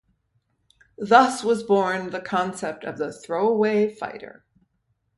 Thus 0.97 1.43
was 1.43 1.61
born 1.61 2.09
the 2.09 2.21
concept 2.21 2.83
of 2.85 2.97
the 2.97 3.13
"throwaway 3.13 3.93
fighter". 3.93 4.43